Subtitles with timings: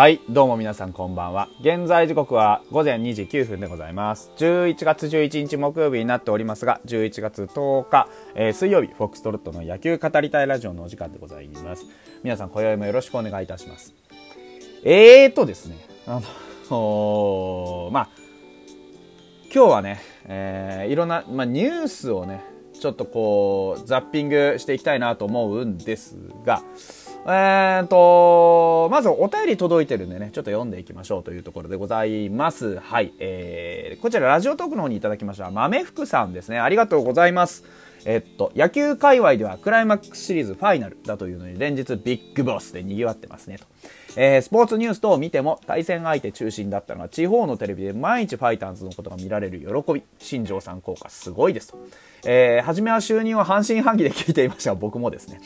[0.00, 1.50] はい、どうも皆さんこんばんは。
[1.60, 4.32] 現在時刻は午前2時9分でございます。
[4.38, 11.84] 11月11日木曜日になっておりますが、11月10日、えー水曜日、フォックストロットの野球語りたいラジオのお時間でございます。
[12.22, 13.94] 皆さん、今宵もよろしくお願いいたします。
[14.84, 16.22] えーとですね、あ
[16.70, 18.08] の、お ーまあ、
[19.54, 22.40] 今日はね、えーいろんな、まあ、ニュースをね、
[22.72, 26.62] ちょっとこう、ザッピングしていきたいなと思うんですが、
[27.26, 32.78] えーと、まずお便り届いてるんでね、ちょっと読んでいきましょうというところでございます。
[32.78, 33.12] はい。
[33.18, 36.58] えー、こちらラジオトークの方にいただきました、豆福さんですね。
[36.58, 37.64] ありがとうございます。
[38.06, 43.66] えっと、野球界隈ではクライマックスシリーズファイナルだというのに連日ビッグボスで賑わってますねと。
[44.16, 50.02] えースポーツニュース等を見ても対戦相手中心だったのは地方のテレビで毎日ファイターズのことが見られる喜び。
[50.18, 51.78] 新庄さん効果すごいですと。
[52.24, 55.40] えー初めは就任を半信半疑で聞いていましたが僕もですね。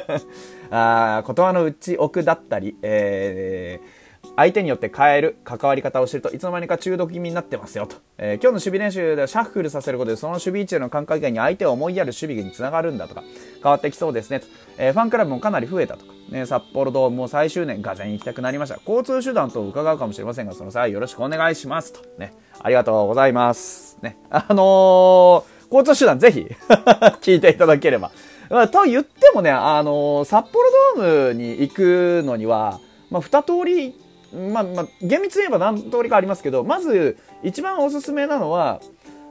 [0.70, 3.97] ああ言葉の内奥だったり、えー
[4.38, 13.24] 相手によって変える関わり方をしてるといつの間にか中毒気味になってますよと、えー今日の守備練習ではシャッフルさせることでその守備位置での感覚以外に相手を思いやる守備につながるんだとか
[13.60, 14.46] 変わってきそうですねと、
[14.78, 18.78] えーファンクラブもかなり増えたとか、ね、札幌ドームも最終年がぜん行きたくなりました。
[18.86, 22.00] 交通手段と伺うかもしれませんがその際よろしくお願いしますと。
[22.16, 22.32] ね。
[22.60, 23.98] ありがとうございます。
[24.02, 24.16] ね。
[24.30, 26.46] あのー交通手段ぜひ
[27.20, 28.10] 聞いていただければ。
[28.48, 33.94] まあ、と言ってもね、あの札幌ドームに行くのには、まあ、二通り、
[34.32, 38.80] まあ、まあ、厳密に言えば何通りかありますけど、まず、一番おすすめなのは、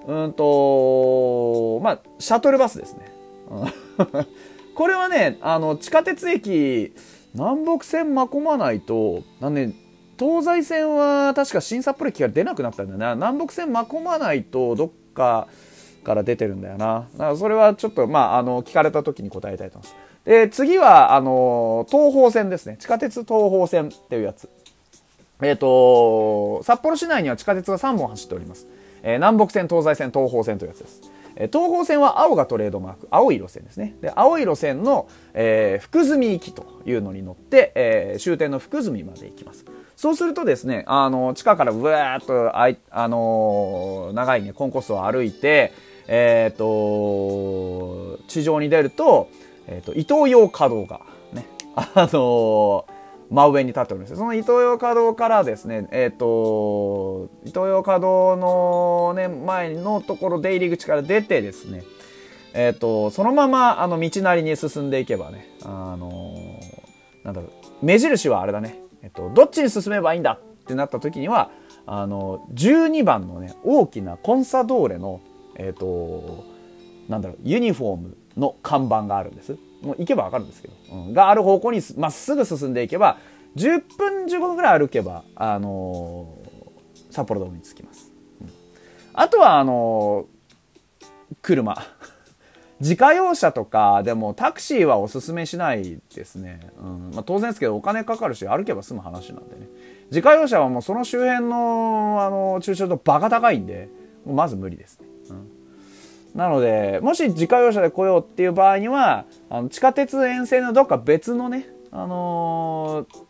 [0.08, 3.12] うんと、まあ、シャトルバスですね。
[4.76, 6.94] これはね、あの、地下鉄駅、
[7.34, 9.74] 南北線まこまないと、なんね、
[10.20, 13.16] 東西線は確か新札幌駅が出なくなったんだよな。
[13.16, 15.48] 南北線まこまないと、どっか
[16.04, 17.08] から出てるんだよな。
[17.14, 20.08] だからそれはちょっと、まあ、あの、聞かれた時に答えたいと思います。
[20.26, 22.78] で、次は、あの、東方線ですね。
[22.80, 24.50] 地下鉄東方線っていうやつ。
[25.42, 28.68] えっ、と、札幌市内には地下鉄が3本走っております。
[29.04, 31.02] えー南北線、東西線、東方線というやつです。
[31.36, 33.96] えー東方線は青がトレードマーク、青い路線ですね。
[34.02, 39.66] で、青い路線の、えー福住行きというのに乗って、えー終点の福住まで行きます。
[39.96, 45.74] そうするとですね、あの、地下からブワーっとあい、あのー長いね、コンコースを歩いて、
[46.08, 49.30] えっ、と、地上に出ると、
[49.68, 51.02] えっ、と、伊東洋華堂が、
[51.34, 52.97] ね、あのー
[53.30, 54.16] 真上に立っております。
[54.16, 61.84] その伊東洋華堂からですね、えっ、と、伊東洋華堂のね、前のところ出入り口から出てですね、
[62.54, 66.36] えっ、と、そのまま、あの、道なりに進んでいけばね、あの
[67.24, 71.52] なんだろう、目印はあれだね、えっ、と、どっちに進めばいいんだってなった時には、
[71.86, 75.22] あの、12番のね、大きなコンサドーレの、
[75.56, 76.46] えっ、と、
[77.10, 79.58] なんだろう、ユニフォームの看板があるんです。
[79.88, 83.18] もう行けばわかるんですけど、うんがある方向にまっすぐ進んでいけば、
[83.56, 86.48] 10分15分ぐらい歩けば、あのー
[87.10, 88.12] 札幌ドームに着きます。
[88.42, 88.50] うん
[89.14, 91.06] あとは、あのー
[91.42, 91.76] 車。
[92.80, 96.60] 自家用車とかでもタクシーはおすすめしないですね。
[96.80, 99.68] うんまあ、当然ですけどお金かかるし歩けば済む話なんでね。
[100.12, 103.90] 自家用車はもうその周辺のあの駐車場バカ高いんで、
[104.28, 105.08] まず無理ですね。
[105.32, 105.57] うん
[106.36, 113.28] なので、もし自家用車で来ようっていう場合には、あの地下鉄沿線のどっか別のね、あのー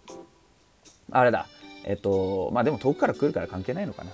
[1.10, 1.48] あれだ、
[1.86, 4.12] えっと、まあでも遠くから来るから関係ないのかな。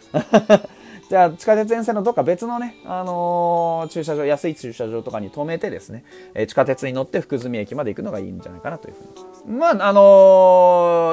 [1.10, 6.06] じゃあ地下鉄沿線のどっか別のね、あのー駐車場、安い駐車場とかに止めてですね、
[6.36, 9.04] えー地下鉄に乗って福住駅まで行くのがいいんじゃないかなというふう
[9.50, 9.80] にます。
[9.80, 10.02] まあ、あの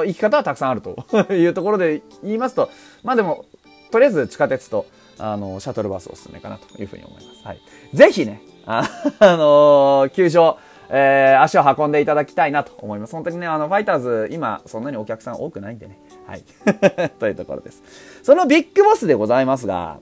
[0.03, 0.95] ー行き方はたくさんあると
[1.33, 2.69] いうところで言いますと、
[3.03, 3.45] まあでも、
[3.89, 4.85] とりあえず地下鉄と、
[5.17, 7.45] あの、シャトルバスおすすめかなというふうに思います。
[7.45, 7.61] はい。
[7.93, 8.83] ぜひね、あ、
[9.21, 10.57] のー球場、
[10.89, 13.13] えー足を運んでいただきたいなと思います。
[13.13, 15.99] 本当にね、あの、ファイターズ、今、そんなにお客さん多くないんでね。
[16.27, 16.43] はい。
[17.19, 17.81] というところです。
[18.23, 19.97] そのビッグボスでございますが、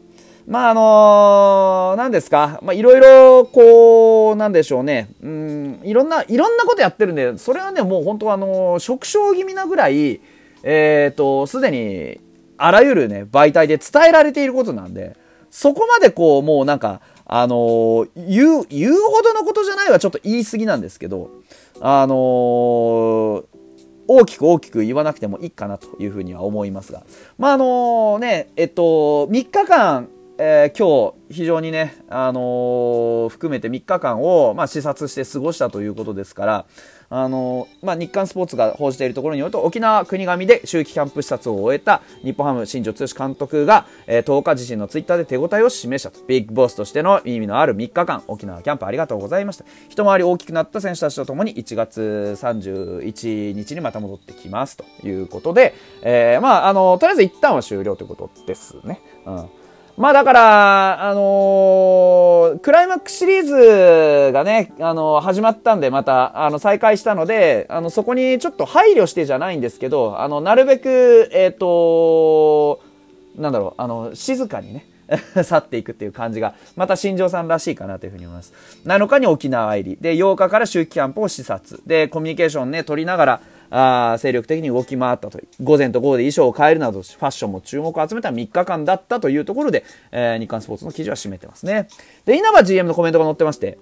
[0.47, 10.21] まあ、あのー何ですか、まあ、いろいろ、こう、なんでしょうね、うん、いろんな、いろんなことやってるんで、それはね、もう本当はあのー、縮小気味なぐらい、
[10.63, 12.19] えっ、と、すでに、
[12.59, 15.15] あらゆるね、媒体で伝えられていることなんで、
[15.50, 21.29] そこまでこう、もうなんか、あのー言う、言うほどのことじゃないはちょっと言い過ぎなんですけど、
[21.79, 23.44] あのー
[24.11, 27.03] 大きく大きく言わなくてもいいかなというふうには思いますが。
[27.38, 30.09] まあ、あのね、えっと、3日間、
[30.39, 36.65] えー、今日非常にね、あのー、含めて3日間を、まあ、視察して過ごしたということですから、
[37.11, 46.23] あのまあ、日刊スポーツが報じているところによると沖縄国頭で秋季キャンプ視察を終えた日本ハム新庄剛志監督が、えー、10日自身のツイッターで手応えを示したと。
[46.27, 49.65] ビッグボスとしての意味のある3日間沖縄キャンプありがとうございました。
[49.89, 55.73] 一回り大きくなった選手たちとともに1月31日にまた戻ってきますということで、
[56.03, 59.01] えー、まあ、あのとりあえず一旦は終了ということですね。
[59.25, 59.50] うん。
[59.99, 72.79] まあだから、あのー、クライマックスシリーズがね、あのー、始まったんで、また、あの、再開したので、あの、そこにちょっと配慮してじゃないんですけど、あの、なるべく、えっ、ー、と
[73.35, 74.85] なんだろう、あの、静かにね、
[75.43, 78.53] 去っていくっていう感じが、また新庄さんらしいかなというふうに思います。
[78.85, 79.97] 7日に沖縄入り。
[79.99, 81.81] で、8日から秋季キャンプを視察。
[81.85, 83.41] で、コミュニケーションね、取りながら、
[83.71, 91.88] あ精力的に動き回ったと午前と午後で衣装を変えるなどファッションも注目を集めた3日間だったというところで、えー、日刊スポーツの記事は締めてますね。
[92.25, 93.77] で稲葉 GM のコメントが載ってまして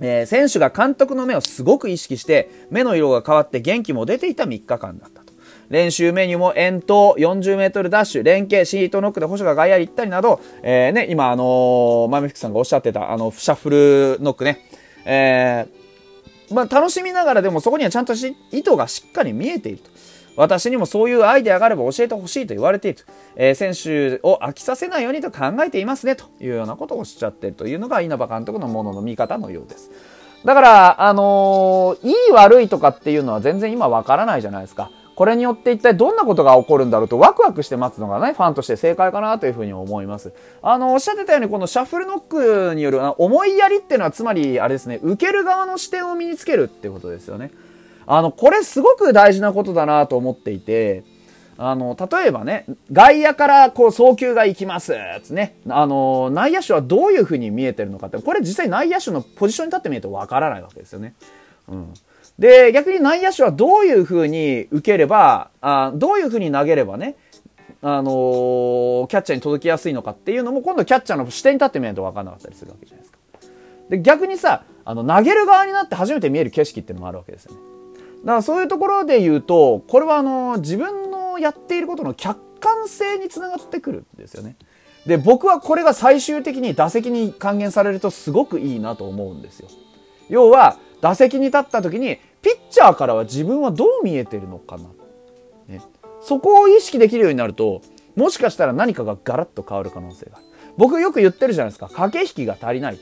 [0.00, 5.32] えー、選手が監督の目をすごく意識して目の色が変わって元気も出ていた3日間だったと。
[5.70, 14.58] 練習メニューも遠投 40m ダッシュ連携シートノックで保守が外野に行ったりなど、えーね、今、あのー、豆福さんがおっしゃってたあのシャッフルノックね、
[15.04, 15.83] えー
[16.50, 19.90] まあ、楽しみながらでもそこにはちゃんとし意図がしっかり見えていると。
[20.36, 23.04] 私にもそういうアイデアがあれば教えてほしいと言われていると、
[23.36, 29.90] えー、選手を飽きさせないようにと考えていますねというようなことをおっしゃっているというのが稲葉監督のものの見方のようです。
[30.44, 34.90] だから、あのー、いい悪いとかっていうのは全然今わからないじゃないですか。
[35.14, 40.32] これによって一体どんなことが起こるんだろうとワクワクして待つのがね、ファンとして正解かなというふうに思います。
[40.62, 47.50] あの、おっしゃってたようにこのシャッフルノックによる思いやりっていうのはつまりあれですね、受ける側の視点を身につけるってことですよね。
[48.06, 51.04] あの、これすごく大事なことだなと思っていて、
[51.56, 55.56] あの、例えばね、外野からこう送球が行きますつね。
[55.68, 61.14] あの、内野手はどういうふうに見えてるのかって、これ実際内野手のポジションに立ってみるとわからないわけですよね。
[61.68, 61.94] うん。
[62.38, 67.16] で、逆に内野手はどういうふうに受ければ、あどういうふうに投げればね、
[67.80, 73.18] あのー、キャッチャーに届きやすいのかっていうのも今度キャッチャーの視点に立ってみないと分かんなかったりするわけじゃないですか。
[73.90, 77.58] で、逆にさ、あの、投げる側になって初めて見える景色っていうのもあるわけですよね。
[78.24, 84.56] だからそういうところで言うと、これはあの、自分のやっていることの客観性につながってくるんですよね。
[85.06, 89.68] で、僕はこれが最終的に打席に還元されるとすごくいいなと思うんですよ。
[90.28, 94.84] 要は、打席に立った時に、ピッチャーからは自分はどう見えてるのかな。
[95.68, 95.80] ね、
[96.20, 97.82] そこを意識できるようになると、
[98.16, 100.46] もしかしたら何かがガラッと変わる可能性がある。
[100.76, 101.88] 僕よく言ってるじゃないですか。
[101.88, 102.98] 駆け引きが足りない。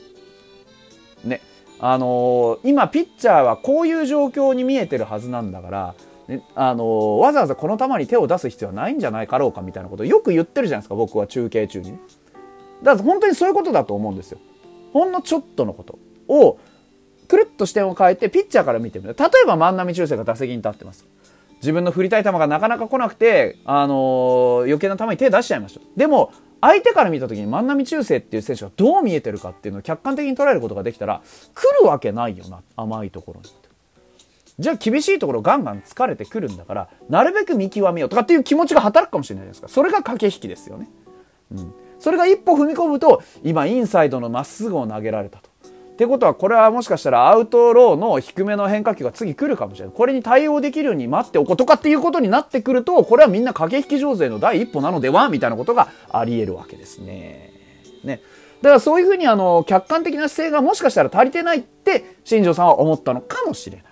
[1.24, 1.40] ね。
[1.80, 5.94] あのー、今ピッチャーはこういう状況に見えてるはずなんだから、
[6.28, 10.94] ね、あのー、わざわざこの球に手を出す必要はないんじゃないかろうかみたいなことをよく言ってるじゃないですか。
[10.94, 11.98] 僕は中継中にね。
[12.82, 14.38] だから本当にそういうことだと思うんですよ。
[14.92, 15.98] ほんのちょっとのこと
[16.28, 16.58] を
[17.32, 19.16] くるっと視点を変えてピッチャーから見てみる。
[19.18, 21.06] 例えば万波中正が打席に立ってます。
[21.62, 25.80] 自分の振りたい球がなかなか来なくて、あのー、余計な球に手出しちゃいました。
[25.96, 26.30] でも、
[26.60, 31.22] 相手から見た時に万波中正っていう選手がどう見えてるかっていうのを客観的に捉えることができたら、
[31.54, 33.48] 来るわけないよな、甘いところに。
[34.58, 39.68] じゃあ厳しいところガンガン疲れてくるんだから、なるべく見極めようとかっていう気持ちが働くかもしれないですか。
[39.68, 40.90] それが駆け引きですよね。
[41.52, 41.72] うん。
[41.98, 45.51] それが一歩踏み込むと、今インサイドのまっすぐを投げられたと。
[46.02, 49.94] ってことはこれはもしかしたらアウトローの低めの変化球が次来るかもしれない。
[49.94, 57.52] これに対応できるように待っておこうとかっていうことになってくると、これはみんな駆け引き上手への第一歩なのではみたいなことがあり得るわけですね。
[58.02, 58.20] ね。
[58.62, 63.84] だからそういうふうにあの、客観的な姿勢がもしかしたら足りてないって、新庄さんは思ったのかもしれない。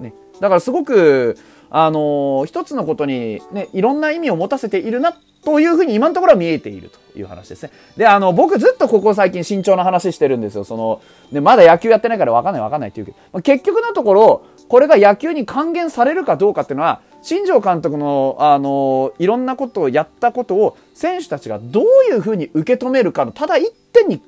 [0.00, 0.14] ね。
[0.40, 1.38] だからすごく、
[1.70, 7.70] あの一つのことにね、いろんな意味を持たせているなというふうに今のところは見えているという話ですね。
[7.96, 10.64] で、あの、僕ずっとここ最近慎重な話してるんですよ。
[10.64, 11.00] その、
[11.32, 24.22] ね、まだ野球やってないから分かんない分かんないって言うけど、まあ、結局のところ、これが野球に還元されるかどうかっていうのは、新庄監督の、あの、いろんなことをやったことを、選手たちがどういうふうに受け止めるかの、ただ一点に、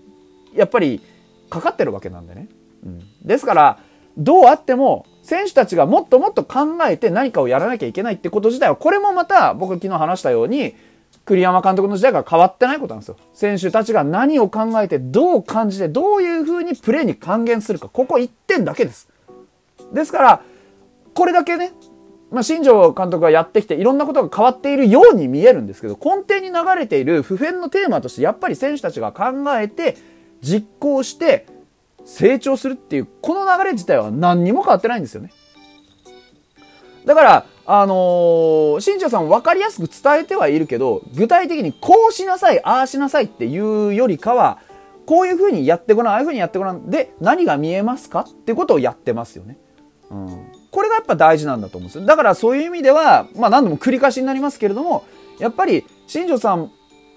[0.55, 1.01] やっぱり、
[1.49, 2.49] かかってるわけなんでね。
[2.85, 3.03] うん。
[3.23, 3.79] ですから、
[4.17, 10.75] どうあっても、選手たちがもっともっと考えて何かをやらなきゃいけないってこと自体は、これもまた僕昨日話したように、
[11.25, 13.17] 栗山監督の時代が変わってないことなんですよ。
[13.33, 19.09] 選手たちが何を考えて、どう感じて、どういう風にプレーに還元するか、ここ1点だけです。
[19.93, 20.43] ですから、
[21.15, 21.73] これだけね、
[22.31, 29.97] まあ、新庄監督がやってきていろんなことが変わっているように見えるんですけど、根底に流れている普遍のテーマとして、やっぱり選手たちが考えて、
[30.41, 31.47] 実行して、
[32.05, 35.31] 成長するっていう、この流れ自体は何にも変わってないんですよね。
[37.05, 44.59] だから、あのー、新庄さん分かりやすく伝えてはいるけど、具体的にこうしなさい、ああしなさいっていうよりかは、
[45.07, 46.91] こういう風にやってごらん、ああいう風にやってごらん。
[46.91, 49.59] で、何が見えますかってことをやってますよね。
[50.11, 50.53] うん。
[50.71, 52.07] これがやっぱ大事なんだと思うんですよ。
[52.07, 55.05] だからそういう意味では、まあ何度も繰り返しになりますけれども、
[55.39, 56.71] やっぱり新庄さん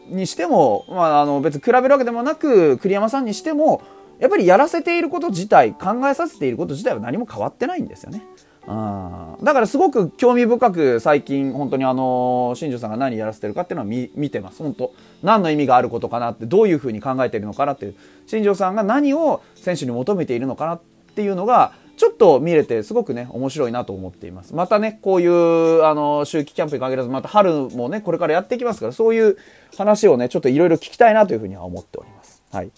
[0.09, 3.81] にしても、まああの別に比べるわけでもなく、栗山さんにしても、
[4.19, 8.23] やっぱりやらせていること自体、考えさせていること自体は何も変わってないんですよね。
[8.67, 14.63] あだからすごく興味深く最近本当にあの新庄さんが何やらせてるかっていうのは見見てます。
[14.63, 17.95] 本当何の意味があることかなってどういうふうに考えてるのかなっていう
[18.25, 20.81] 新庄さんが何を選手に求めているのかなっ
[21.15, 24.55] ていうのがちょっと見れてすごくね面白いなと思っています。
[24.55, 29.37] またねこういうあの秋季キャンプに限らずまた春もねこれからやっていきますからそういう
[29.77, 32.41] 話をねちょっといろいろ聞きたいなというふうには思っております。
[32.51, 32.71] はい。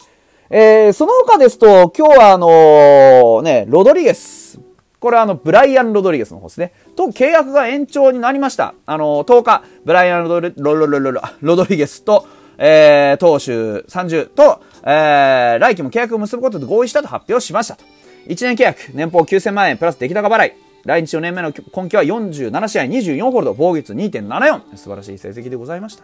[0.50, 4.60] えー、その他ですと今日はあのー、ねロドリゲス
[5.00, 6.74] これはあの、ブライアン・ロドリゲスの方ですね。
[6.96, 8.74] と、契約が延長になりました。
[8.86, 12.28] あの、10日、ブライアン・ロドリロロロロロドリゲスと、
[12.58, 17.84] えー、投手30と、えー、来季も契約を結ぶことで合意したと発表しましたと。
[18.28, 20.54] 1年契約、年俸9000万円プラス出来高払い。
[20.84, 24.78] 来日4年目の今季は47試合24ホールド、防御率2.74。
[24.78, 26.04] 素晴らしい成績でございました。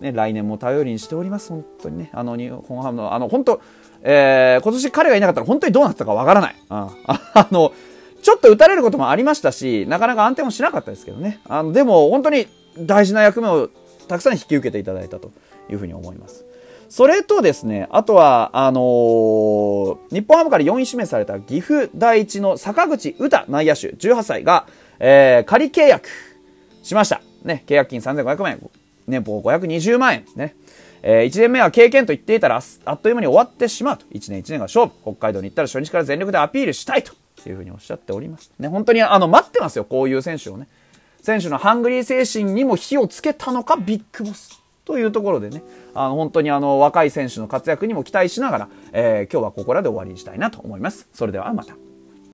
[0.00, 1.50] ね、来年も頼りにしております。
[1.50, 2.10] 本当にね。
[2.12, 3.60] あの、日本ハムの、あの、本当、
[4.02, 6.56] えー、今年彼がいなかったら本当にどうなったかわからない。
[6.68, 6.90] あ
[7.34, 7.72] あ の、
[8.22, 11.40] ちょっと打たれることもありましたし、なかなか安定もしなかったですけどね。
[11.48, 12.46] あの、でも本当に
[12.78, 13.70] 大事な役目を
[14.08, 15.32] たくさん引き受けていただいたと
[15.70, 16.44] いうふうに思います。
[16.88, 24.66] それとですね、あとは、あのー、日本ハムから4位指名された岐阜第一の坂口詩内野手18歳が、
[24.98, 26.08] えー、仮契約
[26.82, 27.20] しました。
[27.44, 28.70] ね、契約金3500万円、
[29.06, 30.24] 年俸520万円。
[30.34, 30.56] ね。
[31.02, 34.04] えー、1年目は経験と言っていたらあっという間に終わってしまうと。
[34.06, 34.92] 1年1年が勝負。
[35.02, 37.12] 北海道に行ったら初日から全力でアピールしたいと。
[37.40, 38.52] っていうふうにおっしゃっております。
[38.58, 40.68] ね、本当にあの、待ってますよ、こういう選手をね。
[41.22, 44.60] 選手のハングリー精神にも火をつけたのか、ビッグボス。
[44.84, 45.62] というところでね、
[45.94, 51.08] あの、本当にあの、若い選手の活躍にも期待しながら、えー、今日はここらで終わりにしたいなと思います。
[51.12, 51.89] それではまた。